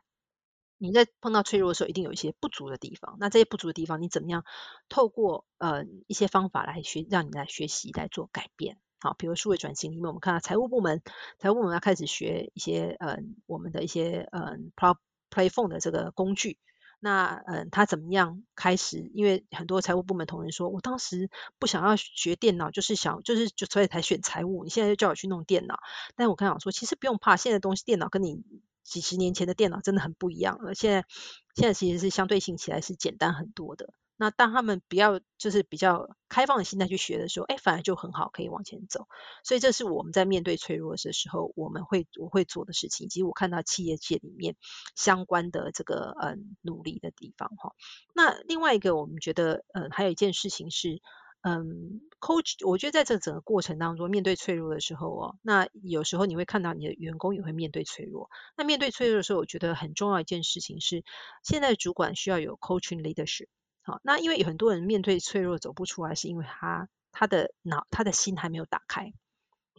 [0.79, 3.19] 你在碰到脆弱的时候，一定有一些不足的地方。
[3.21, 4.47] 那这些不足的地方，你怎么样
[4.89, 8.79] 透过呃一些方法来学，让你来学习来做改变？
[9.01, 11.03] 好，比如数位转型里面，我们看到财务部门，
[11.39, 14.97] 财务部门要开始学一些，嗯，我们的一些，嗯，Play
[15.31, 16.59] Play Phone 的这个工具。
[17.01, 19.09] 那，嗯，他怎么样开始？
[19.15, 21.31] 因为很多财务部门同仁说，我当时
[21.61, 24.65] 不想要学电脑，就是想，就是就所以才选财务。
[24.65, 25.79] 你现在就叫我去弄电脑，
[26.17, 28.43] 但我刚想说，其实不用怕，现在东西电脑跟你
[28.83, 30.75] 几十年前的电脑真的很不一样了。
[30.75, 31.07] 现在，
[31.55, 33.95] 现在其实是相对性起来是简单很多的。
[34.21, 39.07] 那当他们不要就是比较开放的心态去学的时候，哎，反而就很好，可以往前走。
[39.45, 43.09] 所以这是我们在面对脆弱的时候，我们会我会做的事情。
[43.09, 44.57] 其实我看到企业界里面
[44.97, 47.75] 相关的这个嗯努力的地方哈。
[48.13, 51.01] 那另外一个我们觉得嗯还有一件事情是
[51.43, 58.29] 嗯 coach，我觉得在这整个过程当中面对脆弱的时候哦，那有时候你会看到你的员工也会面对脆弱。
[58.57, 61.05] 那面对脆弱的时候，我觉得很重要一件事情是，
[61.45, 63.47] 现在主管需要有 coaching leadership。
[63.89, 69.15] 好，那因为有很多人面对脆弱走不出来，是因为他他的脑他的心还没有打开。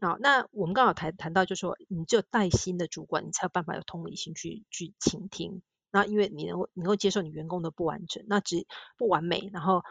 [0.01, 5.61] 好，那我们刚好谈谈到，就说你只有带心的主管，你才有办法有同理心去去倾听。
[5.91, 8.65] 那因为你能够能够接受你员工的不完整，那只
[8.97, 9.83] 不完美，然后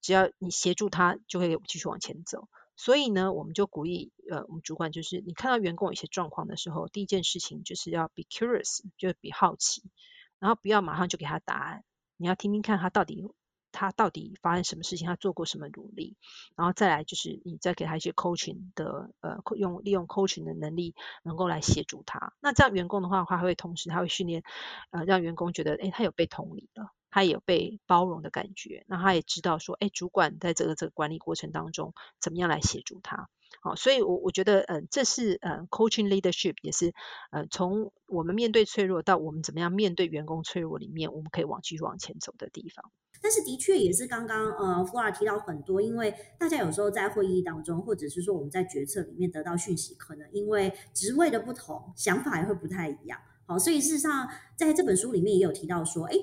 [0.00, 2.48] 只要你协助他，就会继续往前走。
[2.76, 9.82] 所以呢，我们就鼓励呃我们主管，就是你看到员工有一些状况的时候，第一件事情就是要 be curious，就是比好奇，
[10.38, 11.84] 然后不要马上就给他答案，
[12.16, 13.28] 你要听听看他到底。
[13.76, 15.06] 他到底发生什么事情？
[15.06, 16.16] 他做过什么努力？
[16.56, 22.32] 然后再来就是你再给他一些 coaching 的呃用利用 coaching 的能力，能够来协助他。
[22.40, 24.42] 那这样员工的话，他会同时他会训练
[24.90, 28.84] 呃让员工觉得哎他有被同理了，他也有被包容的感觉。
[28.88, 33.28] 那他也知道说哎主管在这个这个管理过程当中怎么样来协助他。
[33.60, 36.94] 好，所以我我觉得嗯这是呃 coaching leadership 也是
[37.30, 42.90] 呃从我们面对脆弱到我们怎么样面对员工脆弱里面，我们可以往继续往前走的地方。
[43.22, 53.18] 但是的确也是刚刚呃福尔提到很多，因为大家有时候在会议当中，或者是说我们在决策里面得到讯息，可能因为职位的不同，想法也会不太一样。
[53.46, 56.14] 好，所以事实上在这本书里面也有提到说，哎，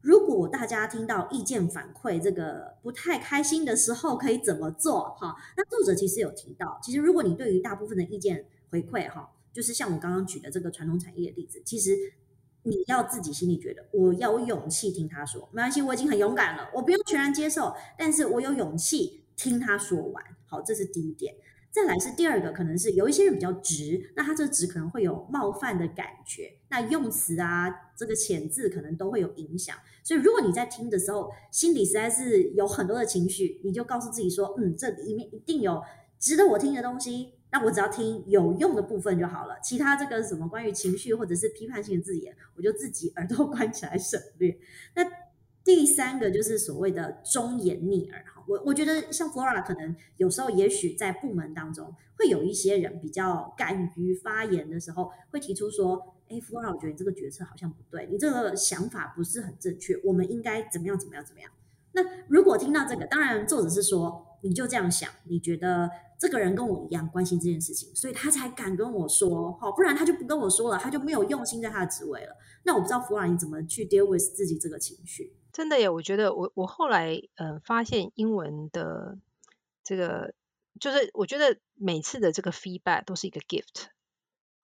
[0.00, 5.16] 如果大家听到意见反馈这个不太开心的时候，可以怎么做？
[5.20, 11.96] 哈，那作者其实有提到，其实如果你对于大部分的意见回馈，哈，就是像我刚刚举的这个传统产业的例子，其实。
[12.64, 20.24] 你要自己心里觉得，我要有勇气听他说，没关系，我已经很勇敢了，我不用全然接受，但是我有勇气听他说完。
[20.46, 21.34] 好，这是第一点。
[21.70, 29.76] 再来是第二个，可能是有一些人比较直，那他这直可能会有冒犯的感觉，那用词啊，这个遣字可能都会有影响。
[30.02, 35.80] 所以如果你在听的时候，心里实在是有很多的情绪，你就告诉自己说，嗯，这里面一定有
[36.18, 37.34] 值得我听的东西。
[37.50, 44.58] 那我只要听有用的部分就好了，其他这个什么关于情绪或者是批判性的字眼，我就自己 耳朵关起来省略。
[44.94, 45.02] 那
[45.64, 61.50] 第三个就是所谓的忠言逆耳哈，我我觉得像 Flora 可能有时候也许在部门当中会有一些人比较敢于发言的时候，会提出说，哎，Flora，我觉得你这个决策好像不对，你这个想法不是很正确，我们应该怎么样怎么样怎么样？
[61.92, 64.26] 那如果听到这个，当然作者是说。
[64.40, 72.36] 你就这样想，你觉得这个人跟我一样关心这件事情，所以他才敢跟我说，好，不然他就不跟我说了，他就没有用心在他的职位了。
[72.64, 75.36] 那我不知道弗朗你怎么去 deal with 自己这个情绪？
[75.52, 79.16] 真的耶，我觉得我我后来呃发现英文的
[79.84, 80.34] 这个，
[80.80, 83.86] 就是我觉得每次的这个 feedback 都是一个 gift。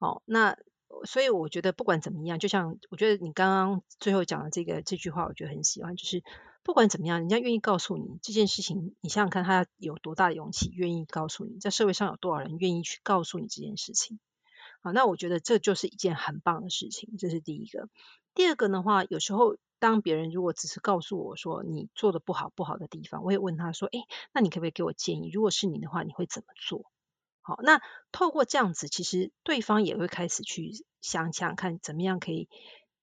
[0.00, 0.58] 哦，那
[1.04, 6.22] 所以我觉得不管怎么样，就像我觉得你刚刚最后讲的这个这句话，我觉得很喜欢，就是。
[6.64, 14.18] 不管怎么样，人家愿意告诉你这件事情，你想想看，他有多大的勇气愿意告诉你，在社会上有多少人愿意去告诉你这件事情？
[14.80, 17.90] 好，那我觉得这就是一件很棒的事情，这是第一个。
[18.34, 24.00] 第二个的话，有时候当别人如果只是告诉我说你做的不好不好的地方，我会问他说：“哎，
[24.32, 25.30] 那你可不可以给我建议？
[25.30, 26.86] 如果是你的话，你会怎么做？”
[27.46, 30.72] 好，那透过这样子，其实对方也会开始去
[31.02, 32.48] 想想看，怎么样可以。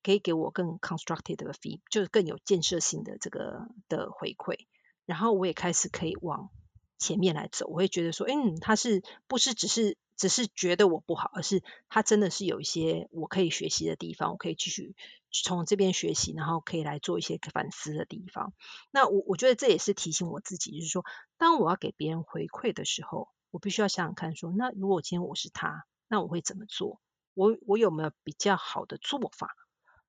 [0.03, 4.65] 可以给我更 constructive 的 feed，就是更有建设性的这个的回馈，
[5.05, 6.49] 然后我也开始可以往
[6.97, 14.95] 前面来走，我会觉得说，嗯，他是不是只是只是觉得我不好，而是他真的是有一些我可以学习的地方，我可以继续
[15.31, 18.53] 从这边学习，然后可以来做一些反思的地方。
[18.91, 21.03] 那我我觉得这也是提醒我自己，就是说，
[21.37, 27.01] 当我要给别人回馈的时候，我必须要想想看，说，那如果今天我是他，那我会怎么做？
[27.33, 29.55] 我我有没有比较好的做法？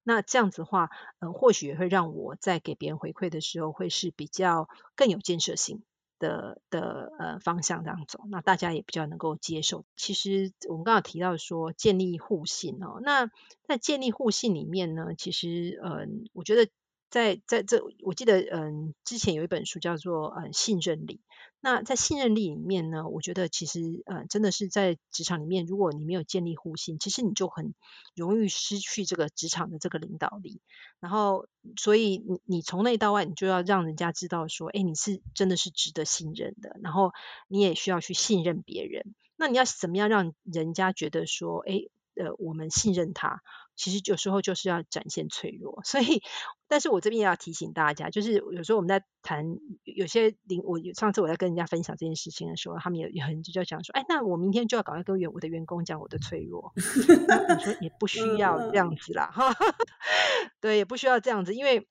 [0.05, 5.83] 那这样子的话，嗯，或许也会让我在给别人回馈的时候，会是比较更有建设性
[6.19, 8.21] 的的呃方向这样走。
[8.31, 9.85] 那大家也比较能够接受。
[9.97, 13.31] 其实我们刚刚提到说建立互信哦，那
[13.67, 16.71] 在建立互信里面呢，其实嗯，我觉得
[17.12, 21.20] 在在这，我记得嗯，之前有一本书叫做嗯信任力。
[21.61, 27.75] 那在信任力里面呢，我觉得其实呃，真的是在职场里面，如果你没有建立互信，其实你就很
[28.16, 30.62] 容易失去这个职场的这个领导力。
[31.01, 31.46] 然后，
[31.77, 36.81] 所以你你从内到外，你就要让人家知道说，哎，你是真的是值得信任的。
[36.83, 37.12] 然后
[37.46, 39.14] 你也需要去信任别人。
[39.37, 41.83] 那你要怎么样让人家觉得说，哎，
[42.14, 43.42] 呃，我们信任他？
[43.75, 46.22] 其实有时候就是要展现脆弱，所以，
[46.68, 56.75] 但是我这边也要提醒大家，就是有时候我们在谈有些领，我上次我在跟人家分享这件事情的时候，他们有有人就在讲说，哎，那我明天就要赶快跟员我的员工讲我的脆弱，
[57.27, 59.57] 那你说也不需要这样子啦，哈，
[60.61, 61.88] 对，也不需要这样子，因为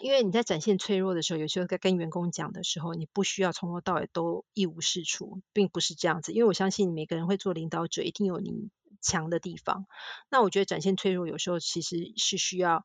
[0.00, 8.68] 因为你在展现脆弱的时候，有时候在跟员工讲的时候，你不需要从头到尾都一无是处，并不是这样子，因为我相信每个人会做领导者，一定有你。
[9.00, 9.86] 强的地方，
[10.30, 12.84] 那我觉得展现脆弱有时候其实是需要，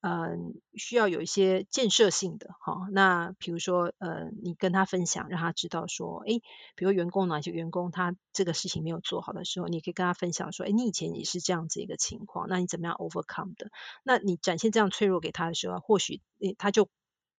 [0.00, 2.86] 嗯，需要有一些建设性的哈。
[2.92, 6.40] 那比如说，呃，你跟他分享，让他知道说，哎，
[6.76, 13.70] 比如员工哪些员工他这个事情没有做好的时候，你可以跟他分享说，哎，你以前也是这样子一个情况，那你怎么样 overcome 的？
[14.04, 16.22] 那你展现这样脆弱给他的时候，或许
[16.58, 16.88] 他就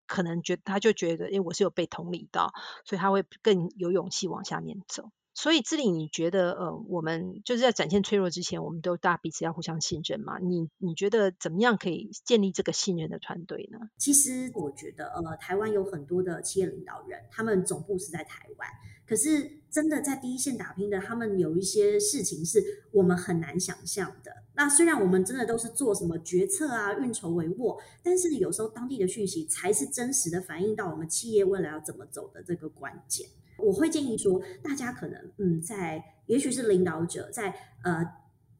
[0.05, 2.51] 可能觉他就觉得，哎，我是有被同理到，
[2.83, 5.11] 所以他会更有勇气往下面走。
[5.41, 10.37] 所以，志玲，你觉得，呃，我们就是在展现脆弱之前，我们都大家彼此要互相信任嘛？
[10.37, 13.79] 你你觉得怎么样可以建立这个信任的团队呢？
[13.97, 18.67] 其实我觉得，呃，台湾有很多的企业领导人，他们总部是在台湾，
[19.07, 24.43] 可是真的在第一线打拼的，他们有一些事情是我们很难想象的。
[24.55, 33.29] 那虽然我们真的都是做什么决策啊、运筹帷幄，但是有时候当地的讯息才是真实的反映到我们企业未来要怎么走的这个关键。
[33.61, 38.05] 我会建议说，大家可能嗯，在也许是领导者在呃，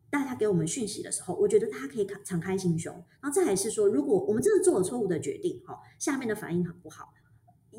[0.09, 2.93] 大家给我们讯息的时候，我觉得大家可以敞开心胸。
[3.21, 7.13] 然后再还是说，如果我们真的做了错误的决定，哈，下面的反应很不好。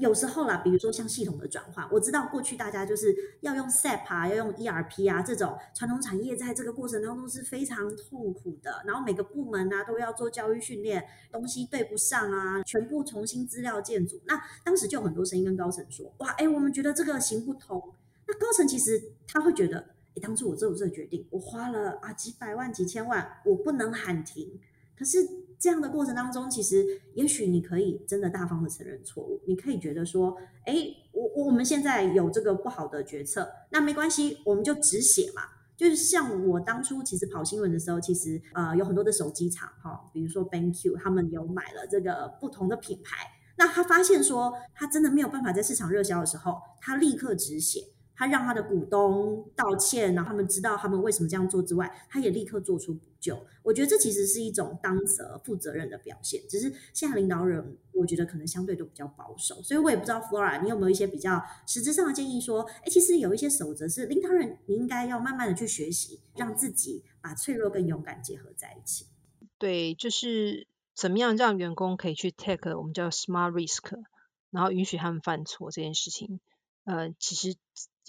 [0.00, 8.82] 有时候啦，比如说像系统的转换，我知道过去大家就是要用 SAP 啊，要用 ERP 啊，这种传统产业在这个过程当中是非常痛苦的。
[8.86, 14.20] 然后每个部门啊都要做教育训练，东西对不上啊，全部重新资料建组。
[14.24, 17.92] 那当时就有很多声音跟高层说：“哇，哎，我们觉得这个行不通。”
[18.26, 19.78] 那高层其实他会觉得
[20.16, 24.58] ：“哎，当初我做这个决定，我花了啊几百万、几千万，我不能喊停。”
[24.98, 25.18] 可是。
[25.60, 30.74] 这样的过程当中，其实也许你可以真的大方的承认错误，你可以觉得说，哎，
[31.12, 35.42] 我我们现在有这个不好的决策，那没关系，我们就止血嘛。
[35.76, 43.16] 就是像我当初其实跑新闻的时候，其实呃有很多的手机厂哈，比如说 BenQ，他们有买了这个不同的品牌，
[43.56, 47.80] 那他发现说他真的没有办法在市场热销的时候，他立刻止血。
[48.20, 53.46] 他让他的股东道歉，然后他们知道他们为什么这样做之外，他也立刻做出补救。
[53.62, 56.42] 我觉得这其实是一种当责、负责任的表现。
[56.46, 62.38] 只是现在领导人，我觉得可能相对都比较保守，所以我也不知道 Flora，你有没有一些比较实质上的建议？
[62.38, 69.06] 说，哎，其实有一些守则是领导人你应该要慢慢的去学习，让自己把脆弱跟勇敢结合在一起。
[69.56, 73.98] 对，就是怎么样让员工可以去 take 我们叫 smart risk，
[74.50, 76.38] 然后允许他们犯错这件事情。
[76.84, 77.56] 呃，其实。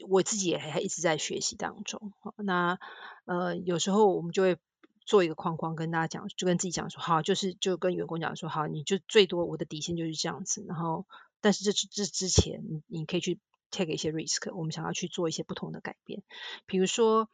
[0.07, 2.13] 我自己也还一直在学习当中。
[2.37, 2.79] 那
[3.25, 4.57] 呃，有时候我们就会
[5.05, 10.65] 做一个框框，跟大家讲，就跟自己讲说，好，就是就跟员工讲说，好，你就最多我的底线就是这样子。
[10.67, 11.05] 然后，
[11.41, 16.23] 但是这这之前，你你可以去 take 一些 risk，我们想要去做一些不同的改变，
[16.65, 17.29] 比如说。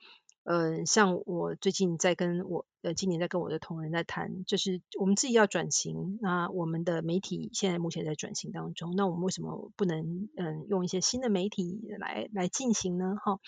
[0.50, 6.20] 嗯，像我最近在跟我呃，今年在跟我的同仁在谈，就是我们自己要转型。
[6.22, 13.18] 那我们的媒体现在目前在转型当中，那我们为什么不能嗯用一些新的媒体来来进行呢？
[13.22, 13.40] 哈，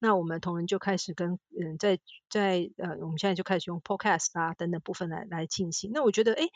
[0.00, 5.92] 那我们同仁就开始跟嗯在在呃，我们现在就开始用 podcast 啊等等部分来来进行。
[5.94, 6.48] 那我觉得哎。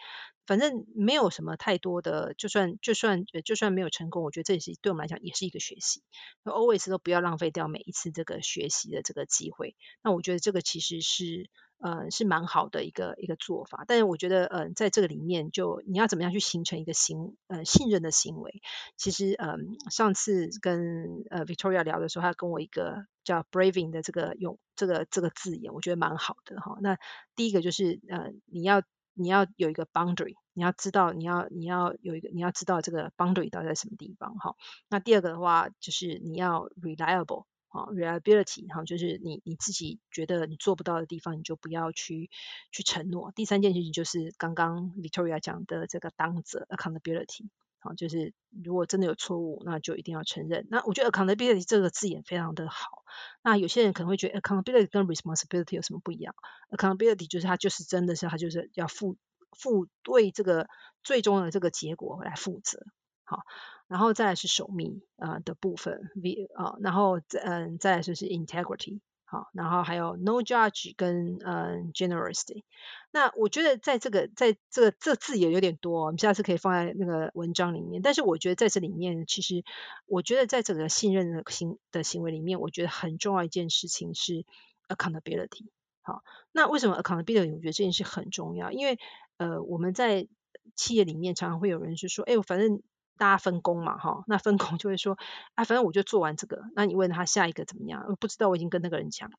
[0.46, 6.02] 反正没有什么太多的，就算就算就算没有成功，我觉得这也是对我们来讲也是一个学习。
[6.44, 9.76] always 都不要浪费掉每一次这个学习的这个机会。
[10.02, 13.84] 那我觉得这个其实是呃，是蛮好的一个一个做法。
[13.88, 18.62] 但是我觉得，呃，在这个里面，就你要怎么样去形成一个行呃信任的行为？
[18.96, 26.78] 其实，嗯，上次跟呃 Victoria 聊的时候，他跟我一个叫 braving 的这个用这个这个字眼，我觉得蛮好的哈。
[26.80, 26.98] 那
[27.34, 28.82] 第一个就是呃，你要
[29.14, 34.56] 你要有一个 boundary，你要知道你要你要有一个你要知道这个 boundary 到底在什么地方哈。
[34.88, 37.44] 那第二个的话，就是你要 reliable。
[37.72, 42.28] 啊，reliability 哈，就是你你自己觉得你做不到的地方，你就不要去
[42.70, 43.32] 去承诺。
[43.34, 47.48] 第三件事情就是刚刚 Victoria 讲的这个当责 accountability，
[47.82, 50.68] 好，就是如果真的有错误，那就一定要承认。
[50.70, 53.02] 那我觉得 accountability 这个字眼非常的好。
[53.42, 56.32] 那有些人可能会觉得 accountability 跟 responsibility 有什么不一样
[56.70, 59.16] ？accountability 就是他就是真的是他就是要负
[59.50, 60.68] 负对这个
[61.02, 62.86] 最终的这个结果来负责。
[63.24, 63.40] 好，
[63.88, 69.00] 然后再来是守密啊的部分，v 啊，然后再嗯再来就是 integrity，
[69.32, 72.64] 好，然后还有 no judge 跟嗯 generosity。
[73.10, 78.02] 那我觉得在这个在这个这字也有点多，我们下次可以放在那个文章里面。
[78.02, 79.64] 但是我觉得在这里面，其实
[80.04, 84.44] 我觉得在整个信任的行的行为里面，我觉得很重要一件事情是
[84.88, 85.64] accountability。
[86.02, 86.22] 好，
[86.52, 88.70] 那为什么 accountability 我觉得这件事很重要？
[88.70, 88.98] 因为
[89.38, 90.28] 呃我们在
[90.76, 92.82] 企业里面常常会有人是说，哎，我反正。
[93.18, 95.16] 大家分工嘛，哈，那分工就会说，
[95.54, 98.16] 啊，反正我就做完这个，那你问他下一个怎么样？
[98.18, 99.36] 不知道，我已经跟那个人讲了，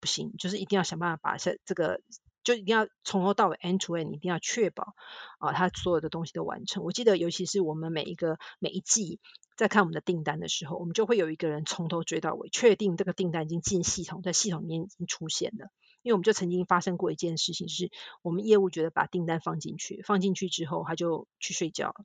[0.00, 2.00] 不行，就是一定要想办法把这这个，
[2.44, 4.94] 就一定要从头到尾 end to end，一定要确保
[5.38, 6.84] 啊，他所有的东西都完成。
[6.84, 9.20] 我记得，尤其是我们每一个每一季
[9.56, 15.68] 在看我们的订单的时候，我们就会有一个人从头追到尾，确定这个订单已经进系统，在系统里面已经出现了。
[16.02, 17.90] 因为我们就曾经发生过一件事情，是
[18.22, 21.96] 我们业务觉得把订单放进去，放进去之后，他就去睡觉。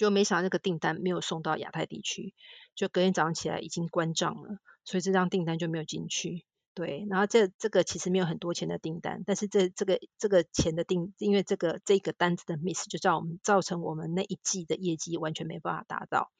[0.00, 2.32] 就没想到那个订单没有送到亚太地区，
[2.74, 6.46] 就隔天早上起来已经关账了，所以这张订单就没有进去。
[6.74, 16.30] 对，然后这这个其实没有很多钱的订单，但是这这个这个钱的订，因为这个这个单子的 miss，就造我们造成我们那一季的业绩完全没办法达到。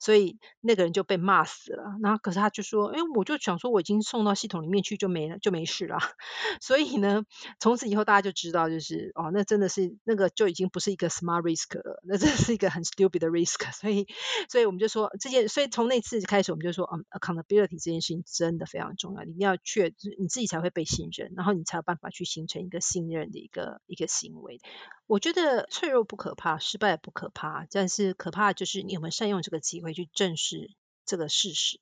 [0.00, 1.96] 所以那个人就被骂死了。
[2.00, 5.98] 然后可是他就说：“哎，我就想说我已经送到系统里面去就没了，就没事了。
[6.62, 7.24] ”所以呢，
[7.58, 13.58] 从此以后大家就知道，就是哦，那真的是那个就已经不是一个 smart risk 了，那真是一个很 stupid 的 risk。
[13.74, 14.06] 所以，
[14.48, 24.60] 所以我们就说这件，所以从那次开始，我们就说，嗯，accountability 这件事情真的非常重要，一定要确你自己才会被信任，然后你才有办法去形成一个信任的一个一个行为。
[25.06, 30.70] 我觉得脆弱不可怕，失败不可怕，但是可怕就是你有没有善用这个机会去正视
[31.04, 31.78] 这个事实。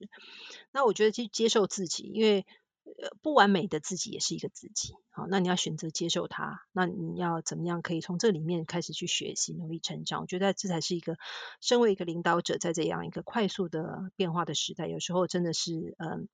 [0.72, 2.44] 那我觉得去接受自己，因为
[3.02, 4.94] 呃不完美的自己也是一个自己。
[5.10, 6.62] 好，那你要选择接受它。
[6.72, 10.20] 那你要怎么样可以从这里面开始去学习、努力成长？
[10.20, 11.16] 我觉得这才是一个
[11.60, 16.28] 身为一个领导者，在这样一个快速的变化的时代，有时候真的是嗯，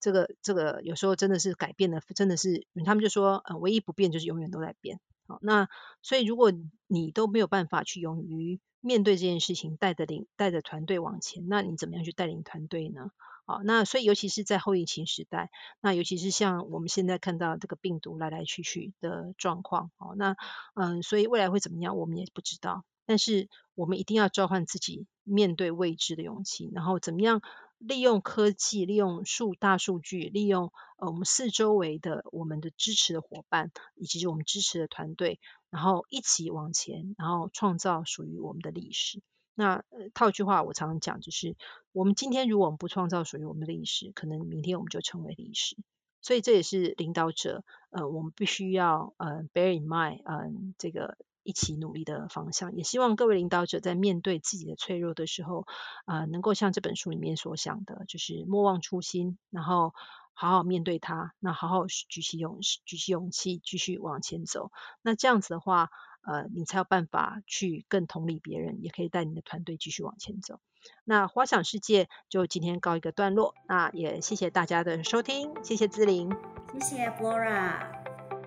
[0.00, 5.00] 这个这个有时候真的是改变的，真的是他们就说，呃，唯一不变就是永远都在变。
[5.26, 5.68] 好，那
[6.02, 6.52] 所以如果
[6.86, 13.10] 你都没有办法去勇于面对这件事情，带着领带着团队往前，那你怎么样去带领团队呢？
[13.46, 20.36] 好，那所以尤其是在后疫情时代，那尤其是像我们现在看到这个病毒来来去去的状况，好，那
[20.74, 22.84] 嗯，所以未来会怎么样，我们也不知道。
[23.06, 27.42] 但是我们一定要召唤自己面对未知的勇气，然后怎么样？
[27.78, 35.38] 利用科技，利用数大数据，利用呃我们四周围的我们的支持的伙伴，以及我们支持的团队，
[35.68, 39.20] 然后一起往前，然后创造属于我们的历史。
[39.54, 39.84] 那
[40.14, 41.56] 套句话，我常常讲，就是
[41.92, 45.76] 我们今天如果我们不创造属于我们的历史，可能明天我们就成为历史。
[46.20, 51.16] 所以这也是领导者呃我们必须要呃 bear in mind 嗯这个。
[51.46, 55.66] 一起努力的方向，也希望各位领导者在面对自己的脆弱的时候，
[56.06, 59.92] 啊，能够像这本书里面所想的，就是莫忘初心，然后
[60.32, 64.72] 好好面对它，那好好举起勇举起勇气，继续往前走。
[65.02, 65.90] 那这样子的话，
[66.26, 70.60] 呃，你才有办法去更同理别人，也可以带你的团队继续往前走。
[71.04, 76.30] 那花想世界就今天告一个段落，那也谢谢大家的收听，谢谢志玲，
[76.74, 77.78] 谢谢 Flora，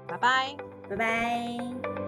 [0.08, 0.56] 拜拜，
[0.90, 2.07] 拜拜。